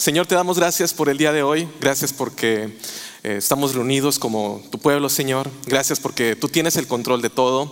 [0.00, 1.68] Señor, te damos gracias por el día de hoy.
[1.78, 2.74] Gracias porque
[3.22, 5.50] eh, estamos reunidos como tu pueblo, Señor.
[5.66, 7.70] Gracias porque tú tienes el control de todo.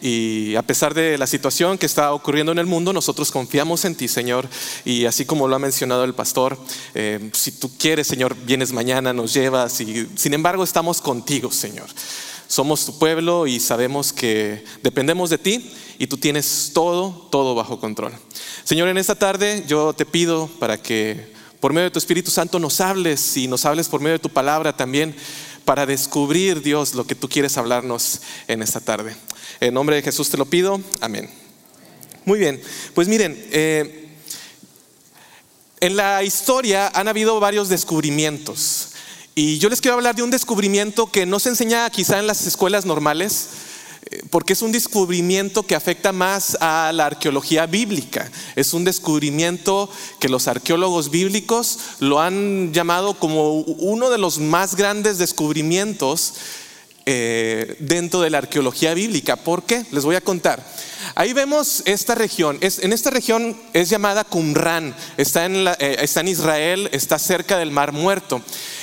[0.00, 3.96] Y a pesar de la situación que está ocurriendo en el mundo, nosotros confiamos en
[3.96, 4.48] ti, Señor.
[4.84, 6.56] Y así como lo ha mencionado el pastor,
[6.94, 9.80] eh, si tú quieres, Señor, vienes mañana, nos llevas.
[9.80, 11.88] Y sin embargo, estamos contigo, Señor.
[12.46, 17.80] Somos tu pueblo y sabemos que dependemos de ti y tú tienes todo, todo bajo
[17.80, 18.12] control.
[18.62, 22.58] Señor, en esta tarde yo te pido para que por medio de tu Espíritu Santo
[22.58, 25.16] nos hables y nos hables por medio de tu palabra también
[25.64, 29.16] para descubrir, Dios, lo que tú quieres hablarnos en esta tarde.
[29.60, 30.78] En nombre de Jesús te lo pido.
[31.00, 31.30] Amén.
[32.26, 32.60] Muy bien,
[32.92, 34.10] pues miren, eh,
[35.80, 38.90] en la historia han habido varios descubrimientos.
[39.34, 42.46] Y yo les quiero hablar de un descubrimiento que no se enseña quizá en las
[42.46, 43.48] escuelas normales,
[44.30, 48.30] porque es un descubrimiento que afecta más a la arqueología bíblica.
[48.56, 54.76] Es un descubrimiento que los arqueólogos bíblicos lo han llamado como uno de los más
[54.76, 56.34] grandes descubrimientos
[57.06, 59.36] eh, dentro de la arqueología bíblica.
[59.36, 59.84] ¿Por qué?
[59.90, 60.64] Les voy a contar.
[61.14, 62.58] Ahí vemos esta región.
[62.60, 64.96] en esta región es llamada Qumran.
[65.18, 68.40] Está en, eh, está en Israel, está cerca del Mar Muerto.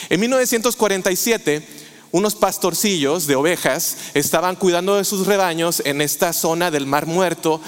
[0.10, 1.81] En 1947,
[2.12, 7.62] unos pastorcillos de ovejas estaban cuidando de sus rebaños en esta zona del Mar Muerto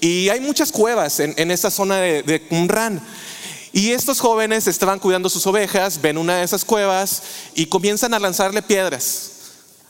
[0.00, 3.00] y hay muchas cuevas en, esta zona de, de Qumran.
[3.72, 7.22] Y estos jóvenes estaban cuidando sus ovejas, ven una de esas cuevas
[7.54, 9.30] y comienzan a lanzarle piedras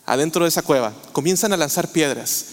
[0.04, 0.92] adentro de esa cueva.
[1.12, 2.46] Comienzan a lanzar piedras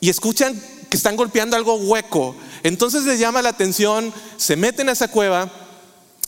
[0.00, 0.60] y escuchan
[0.90, 2.36] que están golpeando algo hueco.
[2.62, 5.50] Entonces les llama la atención, se meten a esa cueva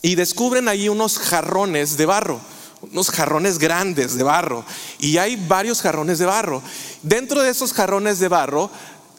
[0.01, 2.41] y descubren ahí unos jarrones de barro,
[2.91, 4.65] unos jarrones grandes de barro.
[4.99, 6.61] Y hay varios jarrones de barro.
[7.03, 8.69] Dentro de esos jarrones de barro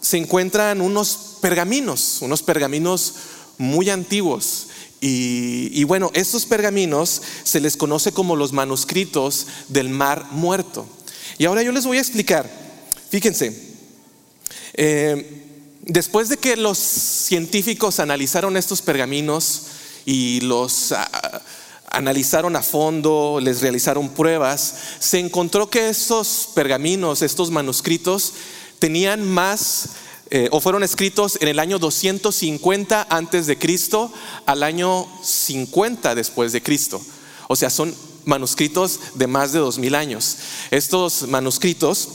[0.00, 3.14] se encuentran unos pergaminos, unos pergaminos
[3.58, 4.68] muy antiguos.
[5.00, 10.86] Y, bueno, estos pergaminos se les conoce como los manuscritos del mar muerto.
[11.38, 12.50] Y ahora yo les voy a explicar,
[13.08, 13.76] fíjense,
[14.74, 15.44] eh,
[15.82, 19.66] después de que los científicos analizaron estos pergaminos,
[20.08, 21.42] y los ah,
[21.90, 28.32] analizaron a fondo, les realizaron pruebas, se encontró que estos pergaminos, estos manuscritos,
[28.78, 29.90] tenían más
[30.30, 34.12] eh, o fueron escritos en el año 250 antes de Cristo
[34.44, 37.00] al año 50 después de Cristo.
[37.48, 37.94] O sea, son
[38.26, 40.36] manuscritos de más de 2000 años.
[40.70, 42.08] Estos manuscritos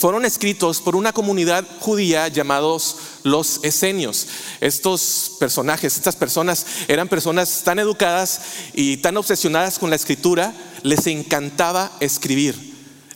[0.00, 4.28] fueron escritos por una comunidad judía llamados los esenios.
[4.62, 8.40] Estos personajes, estas personas eran personas tan educadas
[8.72, 12.56] y tan obsesionadas con la escritura, les encantaba escribir.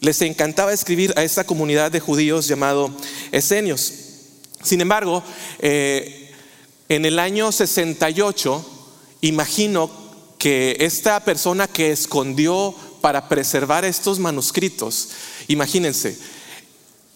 [0.01, 2.91] Les encantaba escribir a esta comunidad de judíos llamado
[3.33, 3.95] esenios.
[4.63, 5.25] Sin embargo,
[5.61, 6.35] eh,
[6.91, 8.63] en el año 68,
[9.23, 9.91] imagino
[10.37, 15.09] que esta persona que escondió para preservar estos manuscritos,
[15.49, 16.19] imagínense,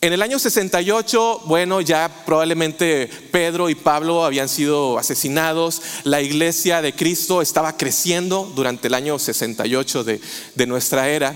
[0.00, 6.80] en el año 68, bueno, ya probablemente Pedro y Pablo habían sido asesinados, la iglesia
[6.80, 10.20] de Cristo estaba creciendo durante el año 68 de,
[10.54, 11.34] de nuestra era.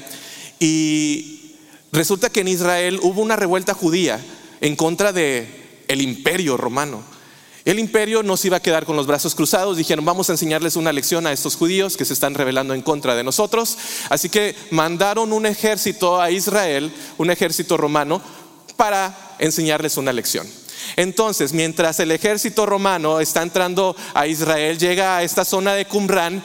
[0.61, 1.57] Y
[1.91, 4.21] resulta que en Israel hubo una revuelta judía
[4.61, 7.03] en contra de el imperio romano.
[7.65, 10.75] El imperio no se iba a quedar con los brazos cruzados, dijeron vamos a enseñarles
[10.75, 13.79] una lección a estos judíos que se están rebelando en contra de nosotros,
[14.09, 18.21] así que mandaron un ejército a Israel, un ejército romano,
[18.77, 20.47] para enseñarles una lección.
[20.97, 26.43] Entonces, mientras el ejército romano está entrando a Israel, llega a esta zona de Qumran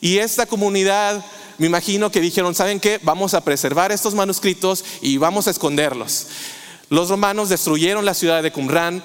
[0.00, 1.24] y esta comunidad,
[1.58, 3.00] me imagino que dijeron, ¿saben qué?
[3.02, 6.26] Vamos a preservar estos manuscritos y vamos a esconderlos.
[6.90, 9.02] Los romanos destruyeron la ciudad de Qumran,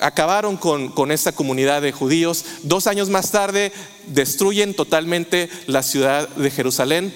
[0.00, 2.44] acabaron con, con, esta comunidad de judíos.
[2.64, 3.72] Dos años más tarde
[4.08, 7.14] destruyen totalmente la ciudad de Jerusalén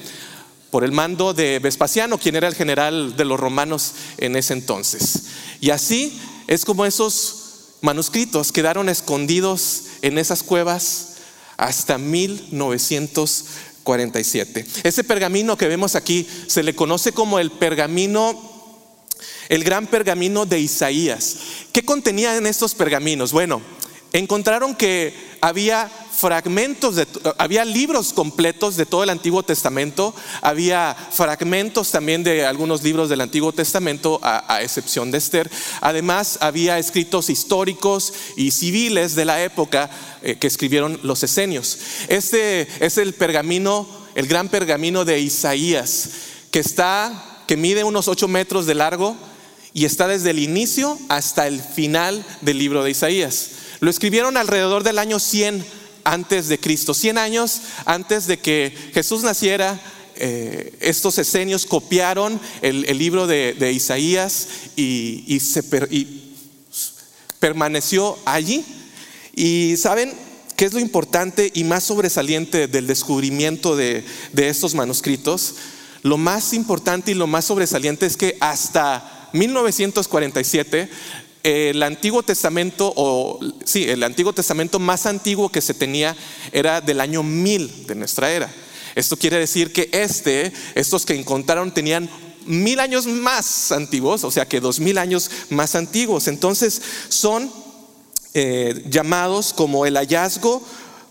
[0.71, 5.23] por el mando de Vespasiano, quien era el general de los romanos en ese entonces.
[5.61, 7.39] Y así es como esos
[7.81, 11.15] manuscritos quedaron escondidos en esas cuevas
[11.57, 14.67] hasta 1947.
[14.83, 18.39] Ese pergamino que vemos aquí se le conoce como el pergamino,
[19.49, 21.37] el gran pergamino de Isaías.
[21.73, 23.33] ¿Qué contenía en estos pergaminos?
[23.33, 23.63] Bueno,
[24.13, 27.07] encontraron que había fragmentos, de,
[27.39, 30.13] había libros completos de todo el Antiguo Testamento,
[30.43, 35.49] había fragmentos también de algunos libros del Antiguo Testamento, a, excepción de Esther.
[35.81, 39.91] Además, había escritos históricos y civiles de la época
[40.23, 41.79] eh, que escribieron los esenios.
[42.09, 46.11] Este es el pergamino, el gran pergamino de Isaías,
[46.51, 49.17] que está, que mide unos 8 metros de largo
[49.73, 53.51] y está desde el inicio hasta el final del libro de Isaías.
[53.81, 55.65] Lo escribieron alrededor del año 100
[56.05, 56.95] antes de Cristo.
[56.95, 59.81] 100 años antes de que Jesús naciera,
[60.17, 65.41] eh, estos esenios copiaron el, libro de, Isaías y,
[67.39, 68.65] permaneció allí.
[69.37, 70.13] Y saben
[70.57, 75.55] qué es lo importante y más sobresaliente del descubrimiento de, de estos manuscritos.
[76.03, 80.89] Lo más importante y lo más sobresaliente es que hasta 1947
[81.43, 86.17] el Antiguo Testamento, o sí, el Antiguo Testamento más antiguo que se tenía
[86.53, 88.53] era del año 1000 de nuestra era.
[88.95, 92.11] Esto quiere decir que este, estos que encontraron tenían
[92.47, 96.27] mil años más antiguos, o sea que dos mil años más antiguos.
[96.29, 97.53] Entonces son
[98.35, 100.63] eh, llamados como el hallazgo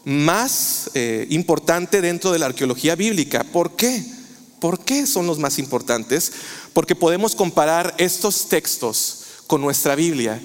[0.03, 3.43] más eh, importante dentro de la arqueología bíblica.
[3.43, 4.03] ¿Por qué?
[4.59, 6.31] ¿Por qué son los más importantes?
[6.73, 10.39] Porque podemos comparar estos textos con nuestra Biblia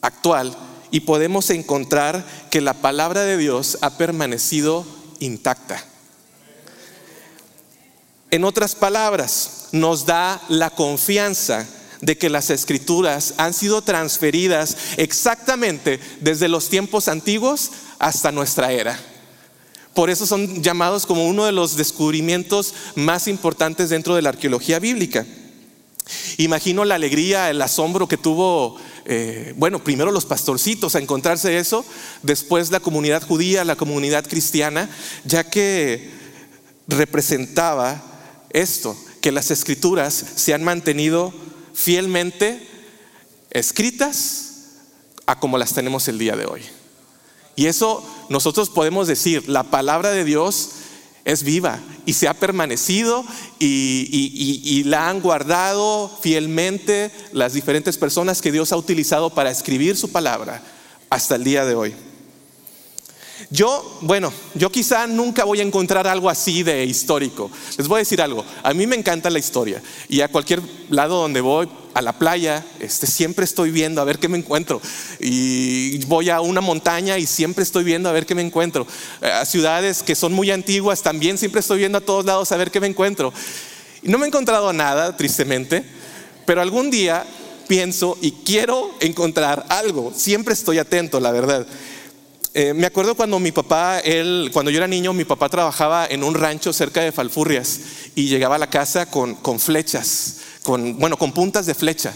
[0.00, 0.56] actual
[0.90, 4.86] y podemos encontrar que la palabra de Dios ha permanecido
[5.18, 5.84] intacta.
[8.30, 11.66] En otras palabras, nos da la confianza
[12.00, 18.98] de que las escrituras han sido transferidas exactamente desde los tiempos antiguos hasta nuestra era.
[19.94, 24.78] Por eso son llamados como uno de los descubrimientos más importantes dentro de la arqueología
[24.78, 25.24] bíblica.
[26.36, 31.84] Imagino la alegría, el asombro que tuvo, eh, bueno, primero los pastorcitos a encontrarse eso,
[32.22, 34.88] después la comunidad judía, la comunidad cristiana,
[35.24, 36.10] ya que
[36.86, 38.02] representaba
[38.50, 41.34] esto, que las escrituras se han mantenido
[41.74, 42.66] fielmente
[43.50, 44.52] escritas
[45.26, 46.62] a como las tenemos el día de hoy.
[47.56, 50.70] Y eso nosotros podemos decir, la palabra de Dios
[51.24, 53.24] es viva y se ha permanecido
[53.58, 60.12] y, la han guardado fielmente las diferentes personas que Dios ha utilizado para escribir su
[60.12, 60.62] palabra
[61.10, 61.94] hasta el día de hoy.
[63.50, 67.50] Yo, bueno, yo quizá nunca voy a encontrar algo así de histórico.
[67.78, 70.60] Les voy a decir algo, a mí me encanta la historia y a cualquier
[70.90, 74.82] lado donde voy, a la playa, este, siempre estoy viendo a ver qué me encuentro.
[75.18, 78.86] Y voy a una montaña y siempre estoy viendo a ver qué me encuentro.
[79.22, 82.70] A ciudades que son muy antiguas, también siempre estoy viendo a todos lados a ver
[82.70, 83.32] qué me encuentro.
[84.02, 85.84] Y no me he encontrado nada, tristemente,
[86.44, 87.24] pero algún día
[87.66, 90.12] pienso y quiero encontrar algo.
[90.14, 91.66] Siempre estoy atento, la verdad.
[92.58, 96.24] Eh, me acuerdo cuando mi papá, él, cuando yo era niño, mi papá trabajaba en
[96.24, 97.80] un rancho cerca de Falfurrias
[98.14, 102.14] y llegaba a la casa con, con flechas, con, bueno, con puntas de flecha.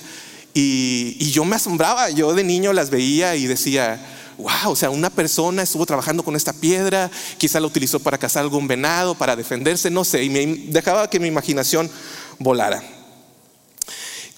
[0.55, 4.01] Y, y, yo me asombraba, yo de niño las veía y decía,
[4.39, 8.43] wow, o sea, una persona estuvo trabajando con esta piedra, quizá la utilizó para cazar
[8.43, 11.91] algún venado, para defenderse, no sé, y me dejaba que mi imaginación
[12.39, 12.83] volara.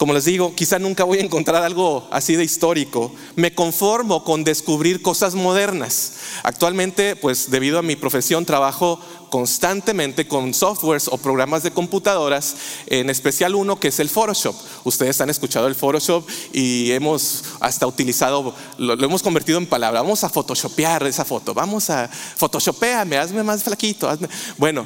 [0.03, 3.15] Como les digo, quizá nunca voy a encontrar algo así de histórico.
[3.37, 6.15] Me conformo con descubrir cosas modernas.
[6.43, 8.99] Actualmente, pues debido a mi profesión, trabajo
[9.31, 12.57] constantemente con softwares o programas de computadoras,
[12.89, 14.57] en especial uno que es el Photoshop.
[14.83, 20.03] Ustedes han escuchado el Photoshop y hemos hasta utilizado, lo, hemos convertido en palabra.
[20.03, 24.09] Vamos a photoshopear esa foto, vamos a photoshopeame, hazme más flaquito.
[24.09, 24.29] Hazme.
[24.59, 24.85] Bueno,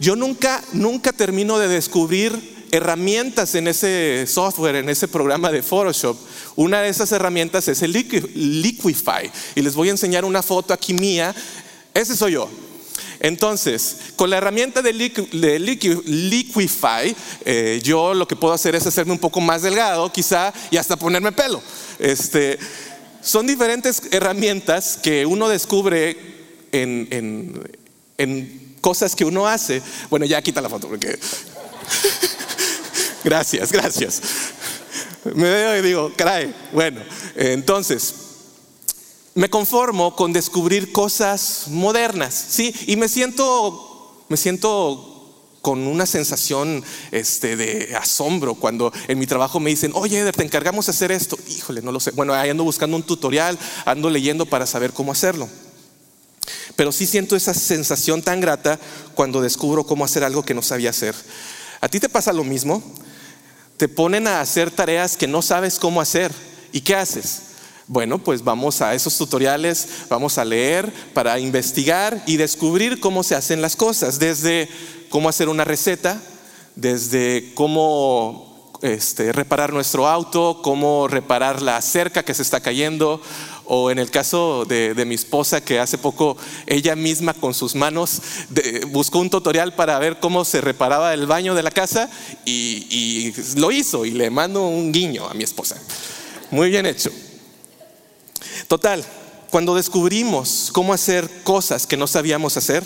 [0.00, 6.16] yo nunca, nunca termino de descubrir herramientas en ese software, en ese programa de Photoshop.
[6.56, 9.30] Una de esas herramientas es el Liquify.
[9.54, 11.34] Y les voy a enseñar una foto aquí mía.
[11.94, 12.48] Ese soy yo.
[13.20, 14.92] Entonces, con la herramienta de,
[16.04, 20.76] Liquify, eh, yo lo que puedo hacer es hacerme un poco más delgado, quizá, y
[20.76, 21.60] hasta ponerme pelo.
[21.98, 22.58] Este,
[23.20, 26.16] son diferentes herramientas que uno descubre
[26.70, 27.08] en,
[28.18, 29.82] en cosas que uno hace.
[30.10, 31.18] Bueno, ya quita la foto porque...
[33.28, 34.22] Gracias, gracias.
[35.22, 37.02] Me veo y digo, caray, bueno,
[37.36, 38.14] entonces,
[39.34, 42.74] me conformo con descubrir cosas modernas, ¿sí?
[42.86, 49.60] Y me siento, me siento con una sensación este, de asombro cuando en mi trabajo
[49.60, 51.38] me dicen, oye, Eder, te encargamos de hacer esto.
[51.48, 52.12] Híjole, no lo sé.
[52.12, 55.50] Bueno, ahí ando buscando un tutorial, ando leyendo para saber cómo hacerlo.
[56.76, 58.80] Pero sí siento esa sensación tan grata
[59.14, 61.14] cuando descubro cómo hacer algo que no sabía hacer.
[61.82, 62.82] ¿A ti te pasa lo mismo?
[63.78, 66.32] Te ponen a hacer tareas que no sabes cómo hacer.
[66.72, 67.42] ¿Y qué haces?
[67.86, 73.34] Bueno, pues vamos a esos tutoriales, vamos a leer para investigar y descubrir cómo se
[73.34, 74.68] hacen las cosas, desde
[75.08, 76.20] cómo hacer una receta,
[76.76, 83.22] desde cómo este, reparar nuestro auto, cómo reparar la cerca que se está cayendo,
[83.70, 88.20] o en el caso de, mi esposa que hace poco ella misma con sus manos
[88.88, 92.10] buscó un tutorial para ver cómo se reparaba el baño de la casa
[92.44, 95.76] y, y lo hizo y le mando un guiño a mi esposa.
[96.50, 97.10] Muy bien hecho.
[98.66, 99.04] Total,
[99.50, 102.82] cuando descubrimos cómo hacer cosas que no sabíamos hacer,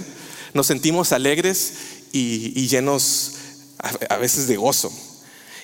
[0.54, 1.74] nos sentimos alegres
[2.12, 3.32] y, llenos
[4.08, 4.92] a, veces de gozo.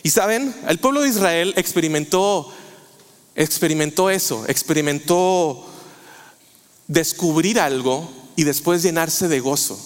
[0.02, 2.52] Y saben, el pueblo de Israel experimentó,
[3.38, 5.64] experimentó eso, experimentó
[6.88, 9.78] descubrir algo y después llenarse de gozo.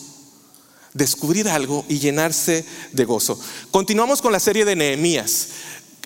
[0.95, 3.39] Descubrir algo y llenarse de gozo.
[3.71, 5.49] Continuamos con la serie de Nehemías.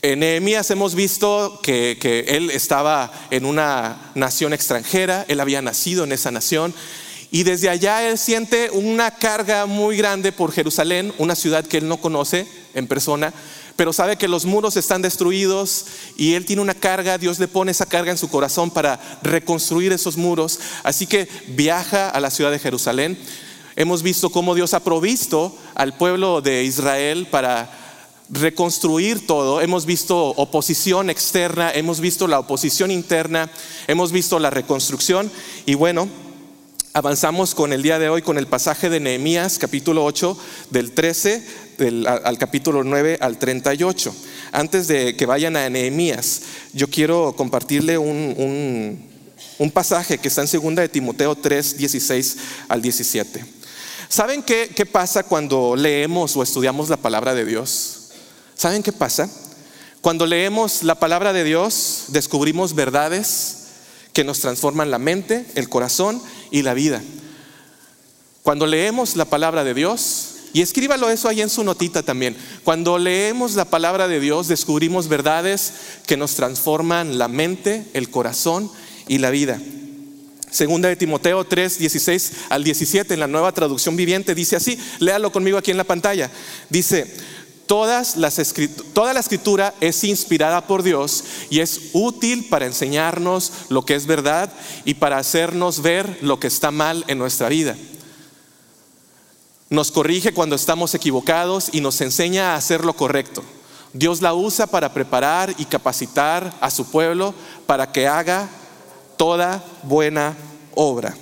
[0.03, 6.05] En Nehemías hemos visto que, que, él estaba en una nación extranjera, él había nacido
[6.05, 6.75] en esa nación
[7.31, 11.88] y desde allá él siente una carga muy grande por Jerusalén, una ciudad que él
[11.88, 13.33] no conoce en persona,
[13.76, 17.71] pero sabe que los muros están destruidos y él tiene una carga, Dios le pone
[17.71, 20.59] esa carga en su corazón para reconstruir esos muros.
[20.83, 23.18] Así que viaja a la ciudad de Jerusalén.
[23.76, 27.71] Hemos visto cómo Dios ha provisto al pueblo de Israel para
[28.30, 29.61] reconstruir todo.
[29.61, 33.50] Hemos visto oposición externa, hemos visto la oposición interna,
[33.87, 35.30] hemos visto la reconstrucción
[35.66, 36.09] y bueno,
[36.95, 40.37] avanzamos con el día de hoy con el pasaje de Nehemías capítulo 8
[40.71, 44.14] del 13 al capítulo 9 al 38.
[44.52, 46.42] Antes de que vayan a Nehemías,
[46.73, 49.11] yo quiero compartirle un,
[49.73, 52.37] pasaje que está en 2 de Timoteo 3, 16
[52.68, 53.45] al 17.
[54.09, 58.11] ¿Saben qué, qué pasa cuando leemos o estudiamos la palabra de Dios?
[58.54, 59.28] ¿Saben qué pasa?
[60.00, 63.64] Cuando leemos la palabra de Dios, descubrimos verdades
[64.12, 67.02] que nos transforman la mente, el corazón y la vida.
[68.42, 72.99] Cuando leemos la palabra de Dios, y escríbalo eso ahí en su notita también, cuando
[72.99, 75.73] leemos la palabra de Dios descubrimos verdades
[76.07, 78.71] que nos transforman la mente, el corazón
[79.09, 79.61] y la vida.
[80.50, 85.31] Segunda de Timoteo 3, 16 al 17 en la nueva traducción viviente dice así, léalo
[85.31, 86.31] conmigo aquí en la pantalla.
[86.71, 87.12] Dice,
[87.67, 88.41] Todas las
[88.93, 94.07] toda la escritura es inspirada por Dios y es útil para enseñarnos lo que es
[94.07, 94.53] verdad
[94.85, 97.76] y para hacernos ver lo que está mal en nuestra vida.
[99.68, 103.42] Nos corrige cuando estamos equivocados y nos enseña a hacer lo correcto.
[103.92, 107.35] Dios la usa para preparar y capacitar a su pueblo
[107.66, 108.49] para que haga
[109.16, 110.37] toda buena
[110.75, 111.16] obra.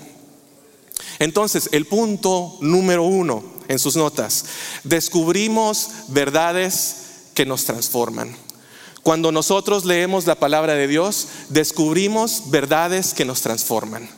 [1.18, 4.44] Entonces, el punto número uno en sus notas,
[4.82, 6.96] descubrimos verdades
[7.34, 8.36] que nos transforman.
[9.02, 14.08] Cuando nosotros leemos la palabra de Dios, descubrimos verdades que nos transforman.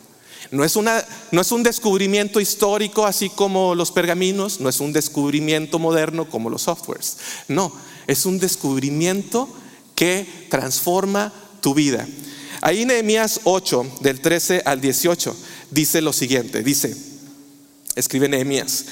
[0.51, 4.93] No es, una, no es un descubrimiento histórico así como los pergaminos, no es un
[4.93, 7.19] descubrimiento moderno como los softwares.
[7.49, 7.73] No,
[8.07, 9.49] es un descubrimiento
[9.95, 12.07] que transforma tu vida.
[12.61, 15.37] Ahí Nehemías 8, del 13 al 18,
[15.71, 16.97] dice lo siguiente, dice,
[17.95, 18.87] escribe Nehemías,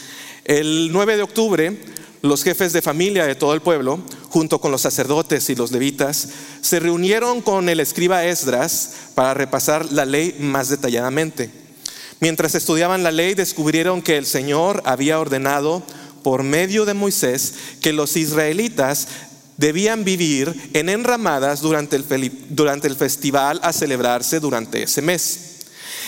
[0.45, 1.79] el 9 de octubre,
[2.25, 4.01] los jefes de familia de todo el pueblo,
[4.31, 6.29] junto con los sacerdotes y los levitas,
[6.63, 11.51] se reunieron con el escriba Esdras para repasar la ley más detalladamente.
[12.21, 15.83] Mientras estudiaban la ley, descubrieron que el Señor había ordenado
[16.23, 19.07] por medio de Moisés que los israelitas
[19.59, 22.07] debían vivir en enramadas durante el,
[22.49, 25.51] durante el festival a celebrarse durante ese mes.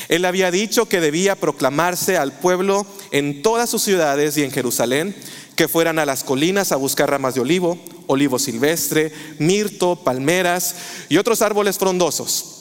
[0.09, 5.15] Él había dicho que debía proclamarse al pueblo en todas sus ciudades y en Jerusalén
[5.57, 10.77] que fueran a las colinas a buscar ramas de olivo, olivo silvestre, mirto, palmeras
[11.09, 12.53] y otros árboles frondosos.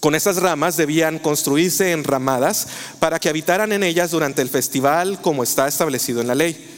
[0.00, 5.42] Con esas ramas debían construirse enramadas para que habitaran en ellas durante el festival como
[5.42, 6.76] está establecido en la ley.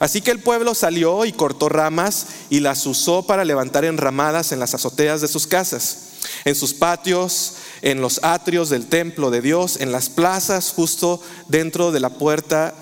[0.00, 4.58] Así que el pueblo salió y cortó ramas y las usó para levantar enramadas en
[4.58, 6.08] las azoteas de sus casas,
[6.44, 11.92] en sus patios, en los atrios del templo de Dios, en las plazas justo dentro
[11.92, 12.74] de la puerta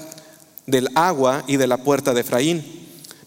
[0.71, 2.65] del agua y de la puerta de Efraín.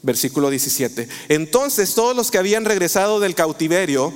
[0.02, 1.08] Versículo 17.
[1.30, 4.14] Entonces todos los que habían regresado del cautiverio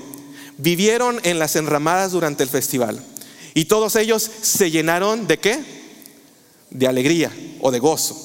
[0.57, 3.01] vivieron en las enramadas durante el festival.
[3.53, 5.63] Y todos ellos se llenaron de qué?
[6.69, 7.31] De alegría
[7.61, 8.23] o de gozo.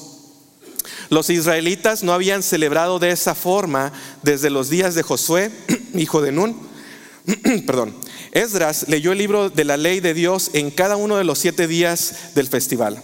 [1.09, 3.93] Los israelitas no habían celebrado de esa forma
[4.23, 5.51] desde los días de Josué,
[5.93, 6.55] hijo de Nun.
[7.65, 7.95] Perdón,
[8.31, 11.67] Esdras leyó el libro de la ley de Dios en cada uno de los siete
[11.67, 13.01] días del festival.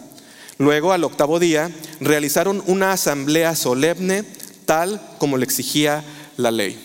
[0.59, 4.25] Luego, al octavo día, realizaron una asamblea solemne
[4.65, 6.03] tal como le exigía
[6.35, 6.77] la ley.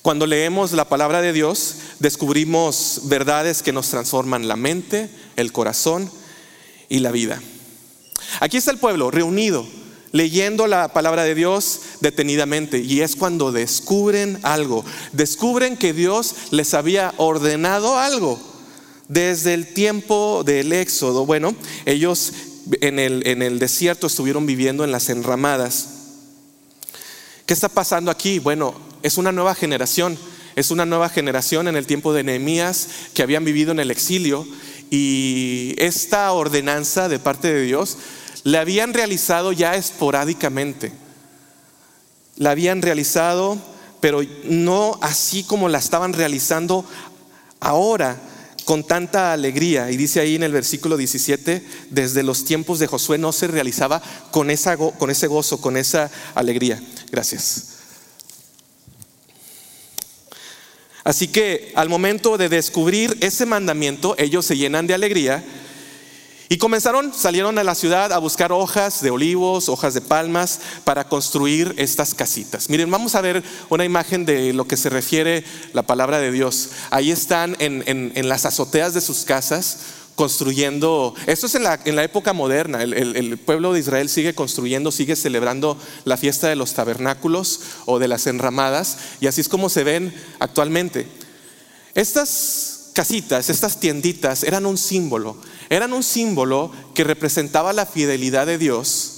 [0.00, 6.10] Cuando leemos la palabra de Dios, descubrimos verdades que nos transforman la mente, el corazón
[6.88, 7.42] y la vida.
[8.40, 9.66] Aquí está el pueblo reunido
[10.12, 16.72] leyendo la palabra de Dios detenidamente y es cuando descubren algo, descubren que Dios les
[16.72, 18.40] había ordenado algo
[19.08, 21.26] desde el tiempo del éxodo.
[21.26, 21.54] Bueno,
[21.86, 22.32] ellos
[22.80, 25.88] en el, en el desierto estuvieron viviendo en las enramadas.
[27.46, 28.38] ¿Qué está pasando aquí?
[28.38, 30.18] Bueno, es una nueva generación.
[30.54, 34.46] es una nueva generación en el tiempo de Nehemías que habían vivido en el exilio
[34.90, 37.96] y esta ordenanza de parte de Dios
[38.42, 40.92] la habían realizado ya esporádicamente.
[42.36, 43.58] La habían realizado,
[44.00, 46.84] pero no así como la estaban realizando
[47.60, 48.20] ahora
[48.68, 49.90] con tanta alegría.
[49.90, 54.02] Y dice ahí en el versículo 17, desde los tiempos de Josué no se realizaba
[54.30, 56.78] con, esa, con ese gozo, con esa alegría.
[57.10, 57.78] Gracias.
[61.02, 65.42] Así que al momento de descubrir ese mandamiento, ellos se llenan de alegría
[66.50, 71.04] y comenzaron, salieron a la ciudad a buscar hojas de olivos, hojas de palmas para
[71.04, 72.70] construir estas casitas.
[72.70, 76.70] Miren, vamos a ver una imagen de lo que se refiere la palabra de Dios.
[76.90, 79.80] Ahí están en, las azoteas de sus casas
[80.14, 85.14] construyendo, esto es en la, época moderna, el, el, pueblo de Israel sigue construyendo, sigue
[85.14, 89.84] celebrando la fiesta de los tabernáculos o de las enramadas, y así es como se
[89.84, 91.06] ven actualmente.
[91.94, 95.36] Estas casitas, estas tienditas eran un símbolo,
[95.70, 99.12] eran un símbolo que representaba la fidelidad de Dios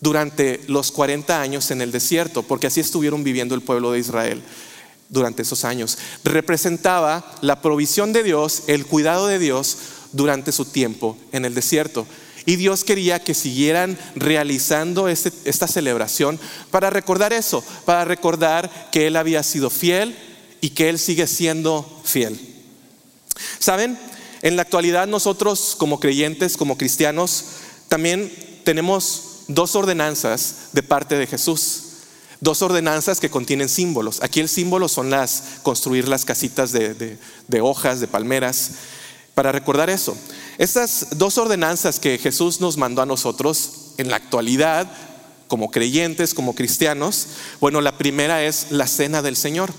[0.00, 4.42] durante los 40 años en el desierto, porque así estuvieron viviendo el pueblo de Israel
[5.10, 5.98] durante esos años.
[6.24, 9.76] Representaba la provisión de Dios, el cuidado de Dios
[10.12, 12.06] durante su tiempo en el desierto.
[12.46, 19.06] Y Dios quería que siguieran realizando este, esta celebración para recordar eso, para recordar que
[19.06, 20.16] Él había sido fiel
[20.62, 22.54] y que Él sigue siendo fiel.
[23.58, 23.98] ¿Saben?
[24.42, 27.44] En la actualidad nosotros como creyentes, como cristianos,
[27.88, 28.32] también
[28.64, 31.84] tenemos dos ordenanzas de parte de Jesús.
[32.40, 34.22] Dos ordenanzas que contienen símbolos.
[34.22, 37.18] Aquí el símbolo son las, construir las casitas de,
[37.60, 38.70] hojas, de palmeras,
[39.34, 40.16] para recordar eso.
[40.56, 44.88] Estas dos ordenanzas que Jesús nos mandó a nosotros en la actualidad,
[45.48, 47.26] como creyentes, como cristianos,
[47.58, 49.72] bueno, la primera es la cena del Señor.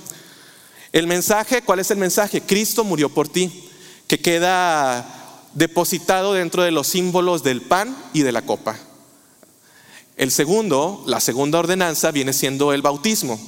[0.91, 2.41] El mensaje, ¿cuál es el mensaje?
[2.41, 3.69] Cristo murió por ti
[4.07, 5.05] que queda
[5.53, 8.77] depositado dentro de los símbolos del pan y de la copa.
[10.17, 13.39] El segundo, la segunda ordenanza viene siendo el bautismo.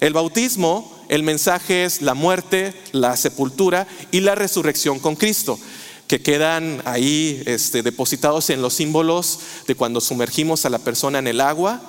[0.00, 5.58] El bautismo, el mensaje es la muerte, la sepultura y la resurrección con Cristo,
[6.06, 11.26] que quedan ahí este, depositados en los símbolos de cuando sumergimos a la persona en
[11.26, 11.80] el agua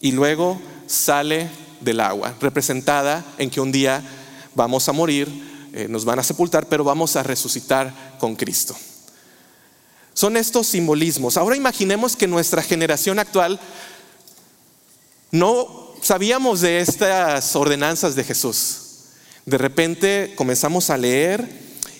[0.00, 1.48] y luego sale
[1.84, 4.02] del agua, representada en que un día
[4.54, 8.76] vamos a morir eh, nos van a sepultar, pero vamos a resucitar con Cristo.
[10.12, 11.36] Son estos simbolismos.
[11.36, 13.58] Ahora imaginemos que nuestra generación actual
[15.32, 18.76] no sabíamos de estas ordenanzas de Jesús.
[19.46, 21.44] De repente comenzamos a leer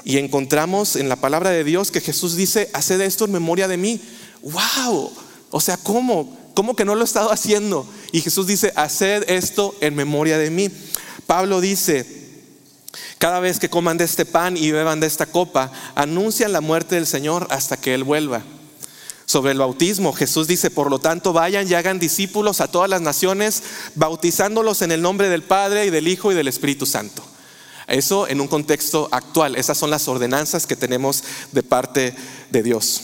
[0.04, 3.76] y encontramos en la palabra de Dios que Jesús dice, haced esto en memoria de
[3.76, 4.00] mí.
[4.42, 5.10] ¡Wow!
[5.50, 6.38] O sea, ¿cómo?
[6.54, 7.86] ¿Cómo que no lo he estado haciendo?
[8.12, 10.70] Y Jesús dice, haced esto en memoria de mí.
[11.26, 12.06] Pablo dice,
[13.18, 16.94] cada vez que coman de este pan y beban de esta copa, anuncian la muerte
[16.94, 18.42] del Señor hasta que Él vuelva.
[19.26, 23.00] Sobre el bautismo, Jesús dice, por lo tanto, vayan y hagan discípulos a todas las
[23.00, 23.62] naciones,
[23.94, 27.24] bautizándolos en el nombre del Padre y del Hijo y del Espíritu Santo.
[27.86, 32.14] Eso en un contexto actual, esas son las ordenanzas que tenemos de parte
[32.50, 33.00] de Dios.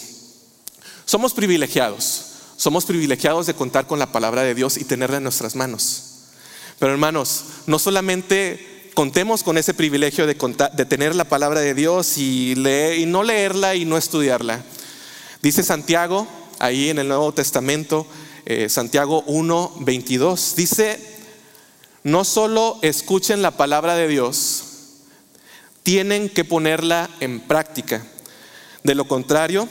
[1.05, 2.30] Somos privilegiados,
[2.61, 6.03] somos privilegiados de contar con la palabra de Dios y tenerla en nuestras manos.
[6.79, 10.35] Pero hermanos, no solamente contemos con ese privilegio de,
[10.85, 14.62] tener la palabra de Dios y, y no leerla y no estudiarla.
[15.40, 18.07] Dice Santiago, ahí en el Nuevo Testamento,
[18.44, 21.01] eh, Santiago 1, 22, dice,
[22.05, 24.64] no solo escuchen la palabra de Dios,
[25.83, 28.05] tienen que ponerla en práctica.
[28.85, 29.66] De lo contrario,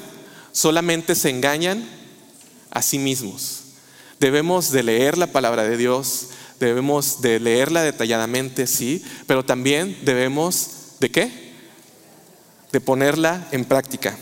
[0.54, 1.99] solamente se engañan
[2.72, 3.64] a sí mismos.
[4.20, 6.30] Debemos de leer la palabra de Dios,
[6.60, 11.54] debemos de leerla detalladamente, sí, pero también debemos de qué?
[12.72, 14.18] De ponerla en práctica.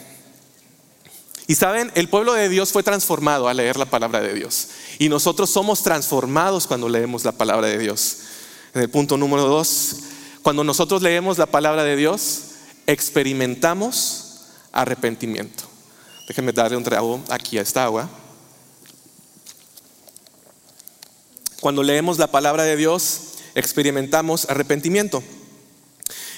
[1.48, 4.68] Y saben, el pueblo de Dios fue transformado al leer la palabra de Dios.
[5.00, 8.18] Y nosotros somos transformados cuando leemos la palabra de Dios.
[8.74, 9.96] En el punto número dos,
[10.42, 12.42] cuando nosotros leemos la palabra de Dios,
[12.86, 14.42] experimentamos
[14.74, 15.64] arrepentimiento.
[16.28, 18.10] Déjenme darle un trago aquí a esta agua.
[21.68, 25.22] Cuando leemos la palabra de Dios, experimentamos arrepentimiento.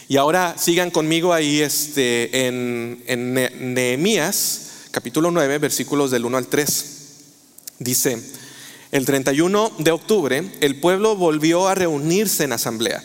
[0.07, 6.47] Y ahora sigan conmigo ahí este, en, en Nehemías, capítulo 9, versículos del 1 al
[6.47, 6.85] 3.
[7.77, 8.19] Dice,
[8.91, 13.03] el 31 de octubre el pueblo volvió a reunirse en asamblea.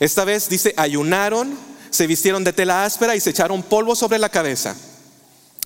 [0.00, 1.54] Esta vez dice, ayunaron,
[1.90, 4.74] se vistieron de tela áspera y se echaron polvo sobre la cabeza.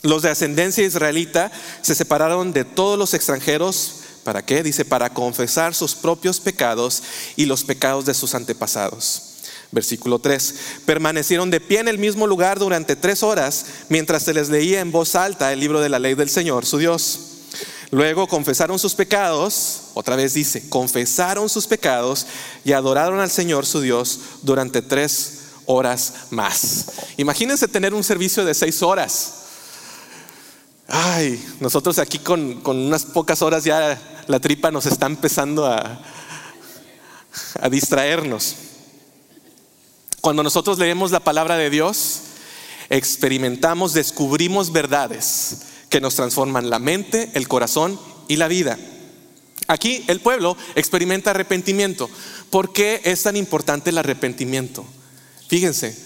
[0.03, 4.65] Los de ascendencia israelita se separaron de todos los extranjeros ¿Para qué?
[4.65, 7.01] Dice, para confesar sus propios pecados
[7.37, 9.23] y los pecados de sus antepasados.
[9.71, 10.55] Versículo 3.
[10.85, 14.91] Permanecieron de pie en el mismo lugar durante tres horas mientras se les leía en
[14.91, 17.21] voz alta el libro de la ley del Señor, su Dios.
[17.93, 22.27] Luego confesaron sus pecados, otra vez dice, confesaron sus pecados
[22.65, 26.87] y adoraron al Señor su Dios durante tres horas más.
[27.17, 29.36] Imagínense tener un servicio de seis horas.
[30.89, 36.01] Ay, nosotros aquí con, con unas pocas horas ya la tripa nos está empezando a,
[37.61, 38.55] a distraernos.
[40.21, 42.21] Cuando nosotros leemos la palabra de Dios,
[42.89, 48.79] experimentamos, descubrimos verdades que nos transforman la mente, el corazón y la vida.
[49.69, 52.09] Aquí el pueblo experimenta arrepentimiento.
[52.51, 54.85] ¿Por qué es tan importante el arrepentimiento?
[55.49, 55.97] Fíjense,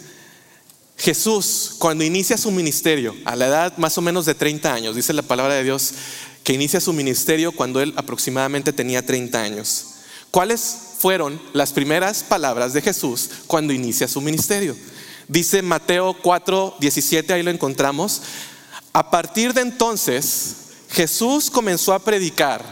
[1.00, 5.14] Jesús cuando inicia su ministerio, a la edad más o menos de 30 años, dice
[5.14, 5.94] la palabra de Dios,
[6.44, 9.86] que inicia su ministerio cuando él aproximadamente tenía 30 años.
[10.30, 14.76] ¿Cuáles fueron las primeras palabras de Jesús cuando inicia su ministerio?
[15.26, 18.20] Dice Mateo 4, 17, ahí lo encontramos.
[18.92, 20.56] A partir de entonces,
[20.90, 22.62] Jesús comenzó a predicar,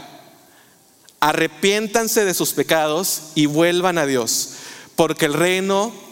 [1.19, 4.51] arrepiéntanse de sus pecados y vuelvan a Dios,
[4.95, 6.08] porque el reino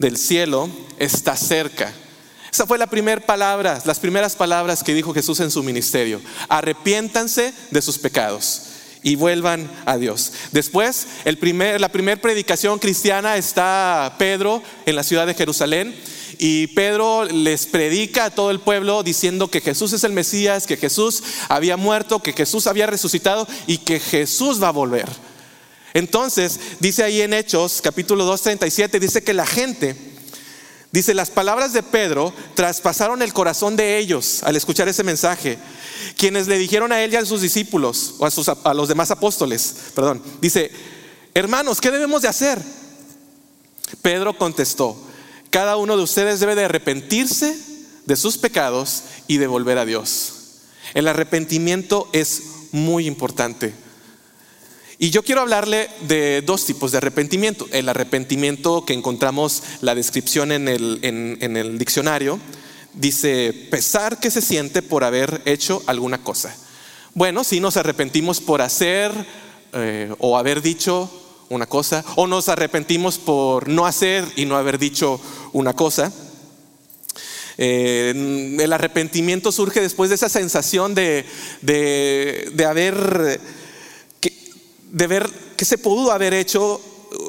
[0.00, 1.92] del cielo está cerca.
[2.50, 6.20] Esa fue la primera palabra, las primeras palabras que dijo Jesús en su ministerio.
[6.48, 8.62] Arrepiéntanse de sus pecados
[9.02, 10.32] y vuelvan a Dios.
[10.52, 15.94] Después, el primer, la primera predicación cristiana está Pedro en la ciudad de Jerusalén.
[16.38, 20.78] Y Pedro les predica a todo el pueblo diciendo que Jesús es el Mesías, que
[20.78, 25.06] Jesús había muerto, que Jesús había resucitado y que Jesús va a volver.
[25.94, 29.96] Entonces, dice ahí en Hechos, capítulo 2, 37, dice que la gente,
[30.92, 35.58] dice, las palabras de Pedro traspasaron el corazón de ellos al escuchar ese mensaje
[36.16, 40.22] quienes le dijeron a él y a sus discípulos, o a, los demás apóstoles, perdón,
[40.40, 40.70] dice,
[41.34, 42.60] hermanos, ¿qué debemos de hacer?
[44.02, 44.96] Pedro contestó,
[45.50, 47.56] cada uno de ustedes debe de arrepentirse
[48.06, 50.34] de sus pecados y de volver a Dios.
[50.94, 53.72] El arrepentimiento es muy importante.
[55.02, 57.66] Y yo quiero hablarle de dos tipos de arrepentimiento.
[57.70, 62.38] El arrepentimiento que encontramos la descripción en el, diccionario,
[62.92, 66.54] dice, pesar que se siente por haber hecho alguna cosa.
[67.14, 69.10] Bueno, si nos arrepentimos por hacer
[69.72, 71.10] eh, o haber dicho
[71.48, 75.18] una cosa, o nos arrepentimos por no hacer y no haber dicho
[75.54, 76.12] una cosa.
[77.56, 81.24] Eh, el arrepentimiento surge después de esa sensación de,
[82.68, 83.40] haber,
[84.90, 86.80] de ver que se pudo haber hecho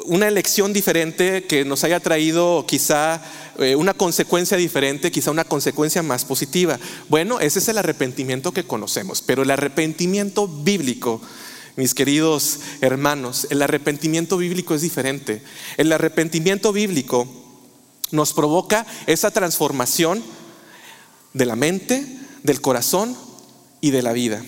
[0.05, 3.21] una elección diferente que nos haya traído quizá
[3.59, 6.79] eh, una consecuencia diferente, quizá una consecuencia más positiva.
[7.09, 11.21] Bueno, ese es el arrepentimiento que conocemos, pero el arrepentimiento bíblico,
[11.75, 15.41] mis queridos hermanos, el arrepentimiento bíblico es diferente.
[15.77, 17.27] El arrepentimiento bíblico
[18.11, 20.23] nos provoca esa transformación
[21.33, 22.05] de la mente,
[22.43, 23.15] del corazón
[23.79, 24.43] y de la vida.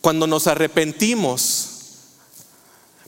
[0.00, 1.65] Cuando nos arrepentimos,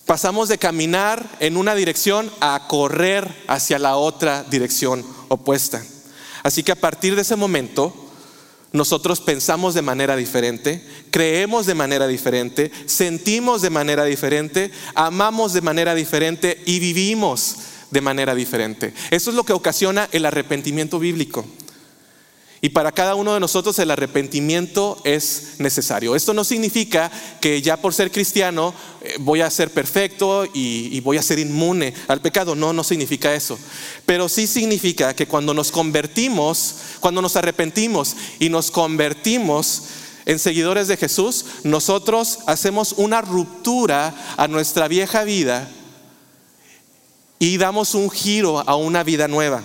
[0.09, 5.85] Pasamos de caminar en una dirección a correr hacia la otra dirección opuesta.
[6.43, 7.93] Así que a partir de ese momento,
[8.73, 15.61] nosotros pensamos de manera diferente, creemos de manera diferente, sentimos de manera diferente, amamos de
[15.61, 17.57] manera diferente y vivimos
[17.91, 18.95] de manera diferente.
[19.11, 21.45] Eso es lo que ocasiona el arrepentimiento bíblico.
[22.61, 26.17] Y para cada uno de nosotros el arrepentimiento es necesario.
[26.17, 31.19] Esto no significa que ya por ser cristiano eh, voy a ser perfecto y, voy
[31.19, 32.57] a ser inmune al pecado.
[32.57, 33.57] No, no significa eso.
[34.05, 39.85] Pero sí significa que cuando nos convertimos, cuando nos arrepentimos y nos convertimos
[40.27, 45.71] en seguidores de Jesús, nosotros hacemos una ruptura a nuestra vieja vida
[47.39, 49.63] y damos un giro a una vida nueva.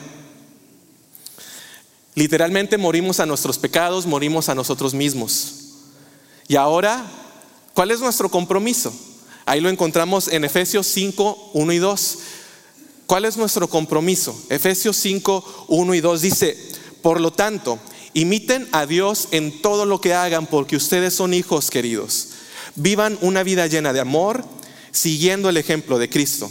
[2.15, 5.53] Literalmente morimos a nuestros pecados, morimos a nosotros mismos.
[6.47, 7.03] Y ahora,
[7.73, 8.93] ¿cuál es nuestro compromiso?
[9.45, 12.17] Ahí lo encontramos en Efesios 5, 1 y 2.
[13.07, 14.39] ¿Cuál es nuestro compromiso?
[14.49, 16.57] Efesios 5, 1 y 2 dice,
[17.01, 17.79] por lo tanto,
[18.13, 22.29] imiten a Dios en todo lo que hagan porque ustedes son hijos queridos.
[22.75, 24.45] Vivan una vida llena de amor,
[24.91, 26.49] siguiendo el ejemplo de Cristo.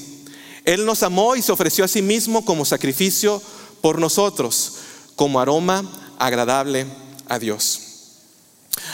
[0.64, 3.40] Él nos amó y se ofreció a sí mismo como sacrificio
[3.81, 4.82] por nosotros
[5.16, 5.85] como aroma
[6.18, 6.87] agradable
[7.29, 7.81] a Dios.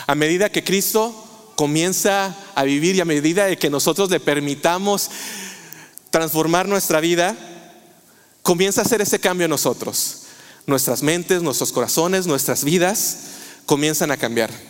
[0.07, 1.15] A medida que Cristo
[1.57, 5.11] comienza a vivir y a medida de que nosotros le permitamos
[6.11, 7.37] transformar nuestra vida,
[8.43, 10.23] comienza a hacer ese cambio en nosotros.
[10.67, 13.19] Nuestras mentes, nuestros corazones, nuestras vidas
[13.67, 14.68] comienzan a cambiar.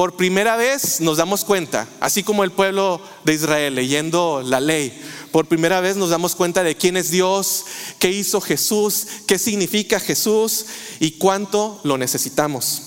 [0.00, 4.98] Por primera vez nos damos cuenta, así como el pueblo de Israel leyendo la ley,
[5.30, 7.66] por primera vez nos damos cuenta de quién es Dios,
[7.98, 10.64] qué hizo Jesús, qué significa Jesús
[11.00, 12.80] y cuánto lo necesitamos.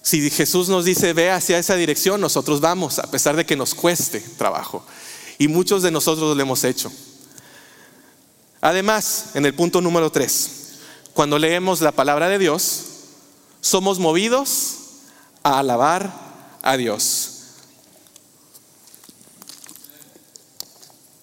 [0.00, 3.74] Si Jesús nos dice ve hacia esa dirección, nosotros vamos, a pesar de que nos
[3.74, 4.82] cueste trabajo.
[5.36, 6.90] Y muchos de nosotros lo hemos hecho.
[8.62, 10.78] Además, en el punto número tres,
[11.12, 12.86] cuando leemos la palabra de Dios,
[13.60, 14.76] somos movidos
[15.42, 17.30] a alabar a Dios.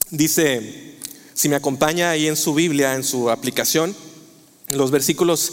[0.09, 0.97] Dice,
[1.33, 3.95] si me acompaña ahí en su Biblia, en su aplicación,
[4.69, 5.51] los versículos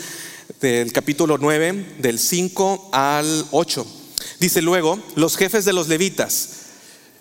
[0.60, 3.86] del capítulo 9, del 5 al 8.
[4.38, 6.50] Dice luego, los jefes de los levitas,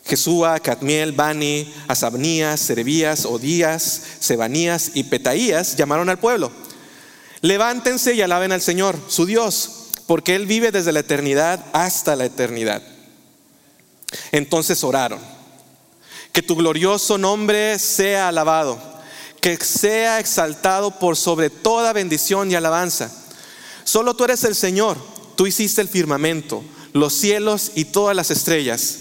[0.06, 6.52] Jesúa, Cadmiel, Bani, Asabnías, Serebías, Odías, Sebanías y Petaías llamaron al pueblo
[7.44, 12.24] Levántense y alaben al Señor, su Dios, porque Él vive desde la eternidad hasta la
[12.24, 12.82] eternidad.
[14.32, 15.20] Entonces oraron,
[16.32, 18.82] que tu glorioso nombre sea alabado,
[19.42, 23.12] que sea exaltado por sobre toda bendición y alabanza.
[23.84, 24.98] Solo tú eres el Señor,
[25.36, 29.00] tú hiciste el firmamento, los cielos y todas las estrellas.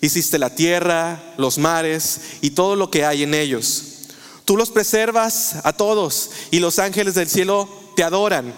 [0.00, 3.93] Hiciste la tierra, los mares y todo lo que hay en ellos
[4.44, 8.52] Tú los preservas a todos y los ángeles del cielo te adoran.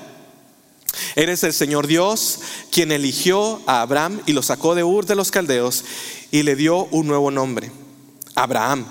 [1.15, 5.31] Eres el Señor Dios quien eligió a Abraham y lo sacó de Ur de los
[5.31, 5.85] Caldeos
[6.31, 7.71] y le dio un nuevo nombre,
[8.35, 8.85] Abraham.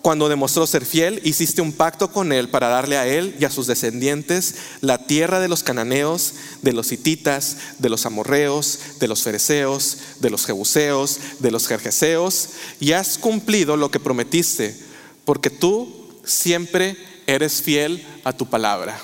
[0.00, 3.50] Cuando demostró ser fiel, hiciste un pacto con él para darle a él y a
[3.50, 9.22] sus descendientes la tierra de los cananeos, de los hititas, de los amorreos, de los
[9.22, 12.48] fereceos, de los jebuseos, de los jerjeseos,
[12.80, 14.76] y has cumplido lo que prometiste,
[15.24, 18.98] porque tú siempre eres fiel a tu palabra.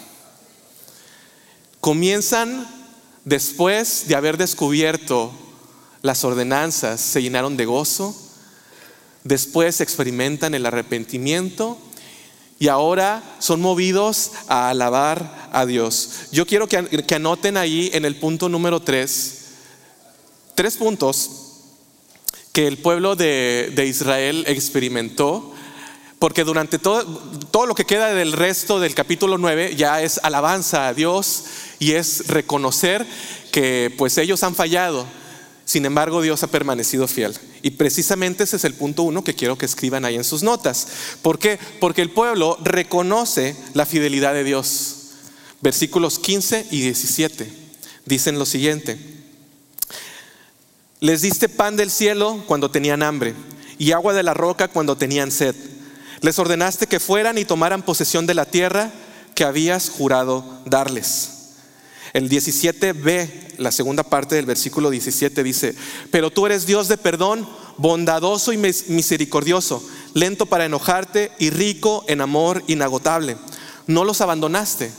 [1.80, 2.66] Comienzan
[3.24, 5.32] después de haber descubierto
[6.02, 8.16] las ordenanzas, se llenaron de gozo,
[9.24, 11.78] después experimentan el arrepentimiento
[12.58, 16.10] y ahora son movidos a alabar a Dios.
[16.32, 19.46] Yo quiero que, anoten ahí en el punto número tres,
[20.54, 21.30] tres puntos
[22.52, 25.54] que el pueblo de Israel experimentó
[26.18, 27.04] porque durante todo,
[27.50, 31.44] todo lo que queda del resto del capítulo 9 ya es alabanza a Dios
[31.78, 33.06] y es reconocer
[33.52, 35.06] que pues ellos han fallado.
[35.64, 37.36] Sin embargo, Dios ha permanecido fiel.
[37.62, 40.88] Y precisamente ese es el punto uno que quiero que escriban ahí en sus notas.
[41.20, 41.58] ¿Por qué?
[41.78, 44.94] Porque el pueblo reconoce la fidelidad de Dios.
[45.60, 47.52] Versículos 15 y 17
[48.06, 48.98] dicen lo siguiente.
[51.00, 53.34] Les diste pan del cielo cuando tenían hambre
[53.78, 55.54] y agua de la roca cuando tenían sed.
[56.20, 58.90] Les ordenaste que fueran y tomaran posesión de la tierra
[59.34, 61.30] que habías jurado darles.
[62.12, 65.74] El 17b, la segunda parte del versículo 17 dice,
[66.10, 72.20] pero tú eres Dios de perdón, bondadoso y misericordioso, lento para enojarte y rico en
[72.20, 73.36] amor inagotable.
[73.86, 74.90] No los abandonaste.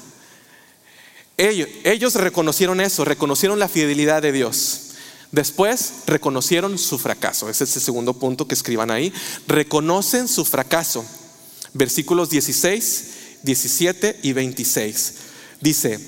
[1.38, 4.89] Ellos, ellos reconocieron eso, reconocieron la fidelidad de Dios.
[5.32, 7.50] Después reconocieron su fracaso.
[7.50, 9.14] Ese es el segundo punto que escriban ahí.
[9.48, 11.06] Reconocen su fracaso.
[11.74, 13.06] Versículos 16,
[13.44, 15.14] 17 y 26.
[15.62, 16.00] Dice,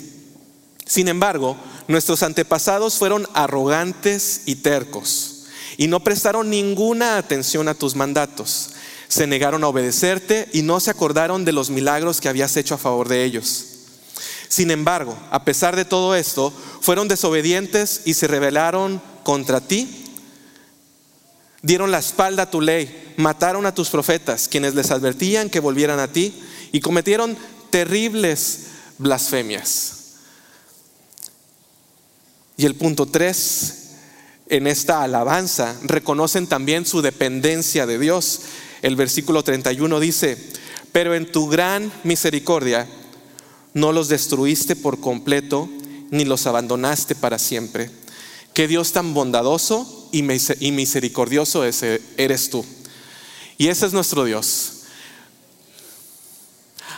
[0.86, 1.56] sin embargo,
[1.88, 5.46] nuestros antepasados fueron arrogantes y tercos
[5.78, 8.72] y no prestaron ninguna atención a tus mandatos.
[9.08, 12.80] Se negaron a obedecerte y no se acordaron de los milagros que habías hecho a
[12.80, 13.66] favor de ellos.
[14.48, 20.02] Sin embargo, a pesar de todo esto, fueron desobedientes y se rebelaron contra ti,
[21.62, 26.00] dieron la espalda a tu ley, mataron a tus profetas, quienes les advertían que volvieran
[26.00, 26.34] a ti,
[26.72, 27.38] y cometieron
[27.70, 29.98] terribles blasfemias.
[32.58, 33.90] Y el punto tres,
[34.48, 38.42] en esta alabanza, reconocen también su dependencia de Dios.
[38.82, 40.38] El versículo 31 dice,
[40.92, 42.88] pero en tu gran misericordia
[43.74, 45.70] no los destruiste por completo,
[46.12, 48.01] ni los abandonaste para siempre
[48.54, 52.66] Qué Dios tan bondadoso y misericordioso eres tú.
[53.58, 54.74] Y ese es nuestro Dios.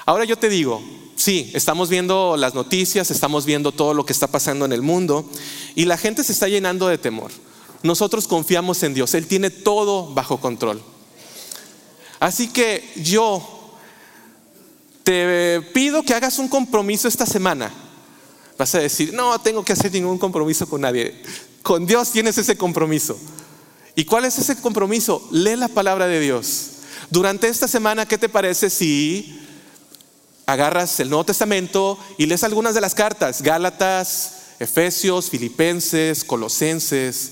[0.05, 0.81] Ahora yo te digo,
[1.15, 5.29] sí, estamos viendo las noticias, estamos viendo todo lo que está pasando en el mundo
[5.75, 7.31] y la gente se está llenando de temor.
[7.83, 10.81] Nosotros confiamos en Dios, Él tiene todo bajo control.
[12.19, 13.45] Así que yo
[15.03, 17.71] te pido que hagas un compromiso esta semana
[18.63, 21.21] Vas a decir, no tengo que hacer ningún compromiso con nadie.
[21.63, 23.19] Con Dios tienes ese compromiso.
[23.93, 25.27] ¿Y cuál es ese compromiso?
[25.31, 26.67] Lee la palabra de Dios.
[27.09, 29.37] Durante esta semana, ¿qué te parece si
[30.45, 33.41] agarras el Nuevo Testamento y lees algunas de las cartas?
[33.41, 37.31] Gálatas, Efesios, Filipenses, Colosenses.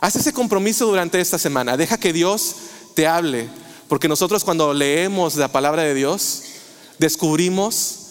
[0.00, 1.76] Haz ese compromiso durante esta semana.
[1.76, 2.56] Deja que Dios
[2.94, 3.50] te hable.
[3.88, 6.44] Porque nosotros cuando leemos la palabra de Dios,
[6.98, 8.05] descubrimos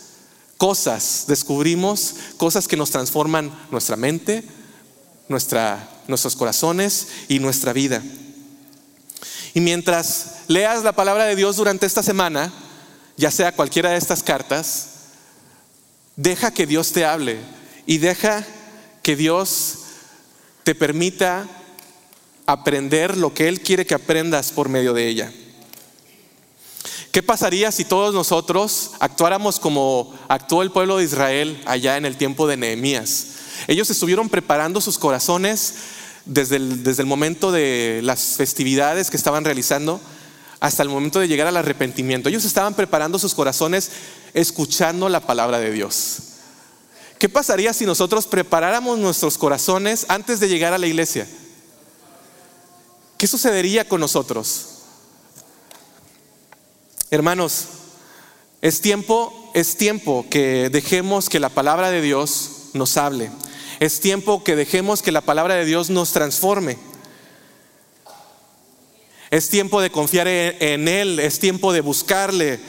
[0.65, 4.43] cosas, descubrimos cosas que nos transforman nuestra mente,
[5.27, 8.01] nuestra, nuestros corazones y nuestra vida.
[9.53, 12.51] Y mientras leas la palabra de Dios durante esta semana,
[13.15, 14.87] ya sea cualquiera de estas cartas,
[16.15, 17.37] deja que Dios te hable
[17.85, 18.43] y deja
[19.03, 19.75] que Dios
[20.63, 21.47] te permita
[22.47, 25.31] aprender lo que Él quiere que aprendas por medio de ella.
[27.15, 32.17] ¿Qué pasaría si todos nosotros actuáramos como actuó el pueblo de Israel allá en el
[32.17, 33.27] tiempo de Nehemías?
[33.67, 35.75] Ellos estuvieron preparando sus corazones
[36.25, 40.01] desde el, desde el momento de las festividades que estaban realizando
[40.59, 42.27] hasta el momento de llegar al arrepentimiento.
[42.27, 43.91] Ellos estaban preparando sus corazones
[44.33, 46.17] escuchando la palabra de Dios.
[47.17, 51.25] ¿Qué pasaría si nosotros preparáramos nuestros corazones antes de llegar a la iglesia?
[53.17, 54.74] ¿Qué sucedería con nosotros?
[57.15, 57.67] Hermanos,
[58.61, 63.31] es tiempo, es tiempo que dejemos que la palabra de Dios nos hable.
[63.79, 66.77] Es tiempo que dejemos que la palabra de Dios nos transforme.
[69.31, 72.59] Es tiempo de confiar en, Él, es tiempo de buscarle,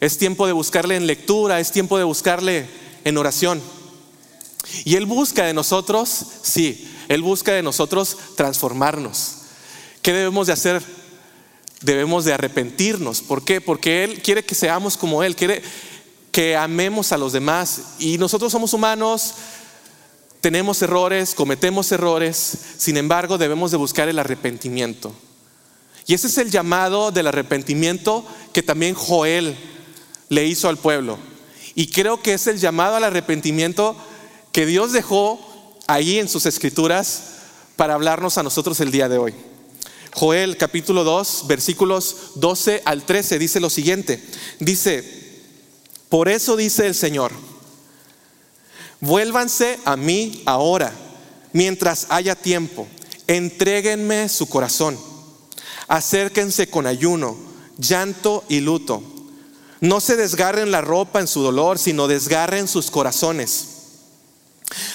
[0.00, 2.66] es tiempo de buscarle en lectura, es tiempo de buscarle
[3.04, 3.62] en oración.
[4.84, 6.10] Y Él busca de nosotros,
[6.42, 9.36] sí, Él busca de nosotros transformarnos.
[10.02, 11.03] ¿Qué debemos de hacer?
[11.84, 13.20] Debemos de arrepentirnos.
[13.20, 13.60] ¿Por qué?
[13.60, 15.62] Porque Él quiere que seamos como Él, quiere
[16.32, 17.94] que amemos a los demás.
[17.98, 19.34] Y nosotros somos humanos,
[20.40, 25.14] tenemos errores, cometemos errores, sin embargo debemos de buscar el arrepentimiento.
[26.06, 29.56] Y ese es el llamado del arrepentimiento que también Joel
[30.28, 31.18] le hizo al pueblo.
[31.74, 33.96] Y creo que es el llamado al arrepentimiento
[34.52, 35.38] que Dios dejó
[35.86, 37.34] ahí en sus escrituras
[37.76, 39.34] para hablarnos a nosotros el día de hoy.
[40.14, 44.22] Joel capítulo 2, versículos 12 al 13 dice lo siguiente.
[44.60, 45.02] Dice,
[46.08, 47.32] por eso dice el Señor,
[49.00, 50.92] Vuélvanse a mí ahora,
[51.52, 52.86] mientras haya tiempo.
[53.26, 54.98] Entréguenme su corazón.
[55.88, 57.36] Acérquense con ayuno,
[57.76, 59.02] llanto y luto.
[59.80, 63.66] No se desgarren la ropa en su dolor, sino desgarren sus corazones.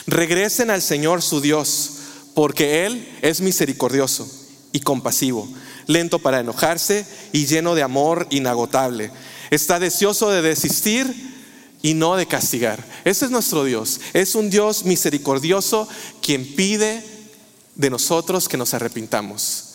[0.08, 1.92] Regresen al Señor su Dios,
[2.34, 4.39] porque Él es misericordioso
[4.72, 5.48] y compasivo,
[5.88, 9.12] lento para enojarse y lleno de amor inagotable.
[9.50, 11.30] Está deseoso de desistir
[11.82, 12.84] y no de castigar.
[13.06, 14.00] Ese es nuestro Dios.
[14.14, 15.88] Es un Dios misericordioso
[16.22, 17.04] quien pide
[17.76, 19.66] de nosotros que nos arrepintamos.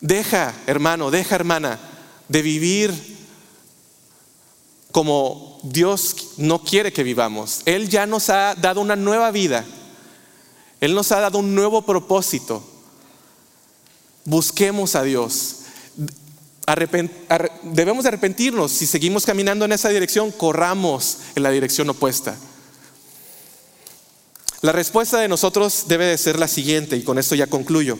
[0.00, 1.78] Deja, hermano, deja, hermana,
[2.28, 2.92] de vivir
[4.90, 7.62] como Dios no quiere que vivamos.
[7.64, 9.64] Él ya nos ha dado una nueva vida.
[10.82, 12.62] Él nos ha dado un nuevo propósito.
[14.26, 15.62] Busquemos a Dios
[17.62, 18.72] debemos de arrepentirnos.
[18.72, 22.36] Si seguimos caminando en esa dirección, corramos en la dirección opuesta.
[24.60, 27.98] La respuesta de nosotros debe de ser la siguiente, y con esto ya concluyo.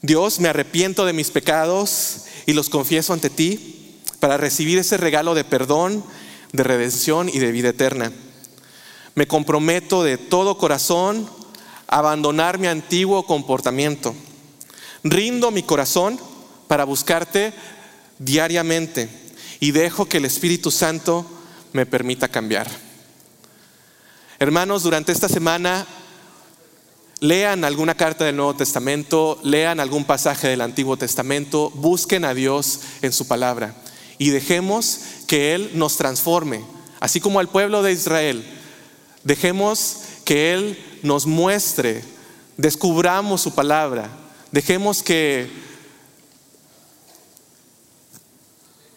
[0.00, 5.34] Dios, me arrepiento de mis pecados y los confieso ante ti para recibir ese regalo
[5.34, 6.04] de perdón,
[6.52, 8.12] de redención y de vida eterna.
[9.14, 11.28] Me comprometo de todo corazón
[11.86, 14.14] a abandonar mi antiguo comportamiento
[15.04, 16.18] Rindo mi corazón
[16.66, 17.52] para buscarte
[18.18, 19.08] diariamente
[19.60, 21.24] y dejo que el Espíritu Santo
[21.72, 22.68] me permita cambiar.
[24.38, 25.86] Hermanos, durante esta semana
[27.20, 32.80] lean alguna carta del Nuevo Testamento, lean algún pasaje del Antiguo Testamento, busquen a Dios
[33.02, 33.74] en su palabra
[34.18, 36.64] y dejemos que Él nos transforme,
[37.00, 38.44] así como al pueblo de Israel.
[39.28, 42.02] Dejemos que Él nos muestre,
[42.56, 44.10] descubramos su palabra
[44.50, 45.50] Dejemos que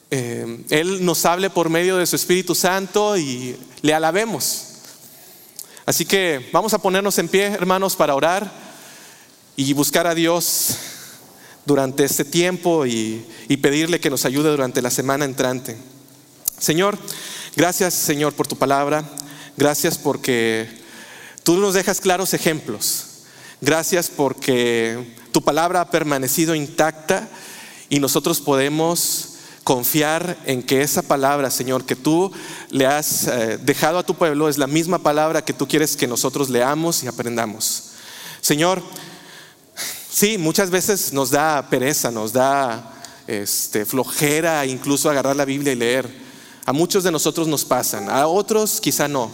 [0.10, 4.68] eh, Él nos hable por medio de su Espíritu Santo y le alabemos.
[5.86, 8.50] Así que vamos a ponernos en pie, hermanos, para orar
[9.58, 10.78] y buscar a Dios
[11.66, 15.76] durante este tiempo y, y pedirle que nos ayude durante la semana entrante.
[16.60, 16.98] Señor,
[17.58, 19.04] gracias Señor por tu palabra.
[19.58, 20.68] Gracias porque
[21.44, 23.06] tú nos dejas claros ejemplos.
[23.62, 27.30] Gracias porque tu palabra ha permanecido intacta
[27.90, 29.32] y nosotros podemos
[29.64, 32.32] confiar en que esa palabra, Señor, que tú
[32.70, 36.08] le has eh, dejado a tu pueblo es la misma palabra que tú quieres que
[36.08, 37.92] nosotros leamos y aprendamos.
[38.42, 38.82] Señor,
[40.10, 42.94] sí, muchas veces nos da pereza, nos da
[43.28, 46.31] este, flojera incluso agarrar la Biblia y leer.
[46.66, 49.32] A muchos de nosotros nos pasan, a otros quizá no.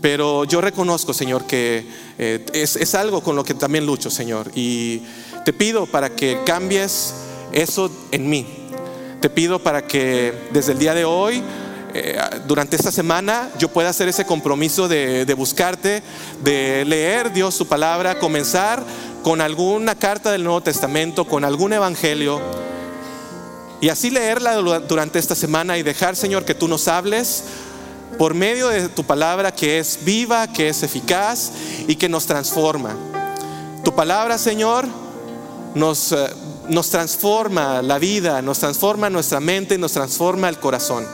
[0.00, 1.86] Pero yo reconozco, Señor, que
[2.18, 4.50] eh, es, algo con lo que también lucho, Señor.
[4.54, 5.02] Y
[5.44, 7.14] te pido para que cambies
[7.52, 8.46] eso en mí.
[9.20, 11.42] Te pido para que desde el día de hoy
[11.92, 16.02] eh, durante esta semana yo pueda hacer ese compromiso de, buscarte,
[16.42, 18.82] de leer Dios su palabra, comenzar
[19.22, 22.40] con alguna carta del Nuevo Testamento, con algún evangelio,
[23.80, 27.44] y así leerla durante esta semana y dejar, Señor, que tú nos hables
[28.18, 31.52] por medio de tu palabra que es viva, que es eficaz
[31.88, 32.94] y que nos transforma.
[33.82, 34.86] Tu palabra, Señor,
[35.74, 36.28] nos, eh,
[36.68, 41.06] nos transforma la vida, nos transforma nuestra mente, nos transforma el corazón.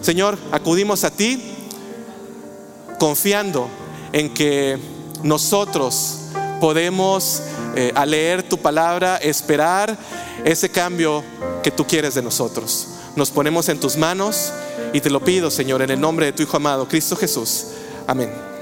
[0.00, 1.40] Señor, acudimos a ti
[2.98, 3.68] confiando
[4.12, 4.78] en que
[5.22, 6.18] nosotros
[6.60, 7.42] podemos,
[7.76, 9.96] eh, al leer tu palabra, esperar
[10.44, 11.24] ese cambio
[11.62, 12.88] que tú quieres de nosotros.
[13.16, 14.52] Nos ponemos en tus manos
[14.92, 17.66] y te lo pido, Señor, en el nombre de tu Hijo amado, Cristo Jesús.
[18.06, 18.53] Amén.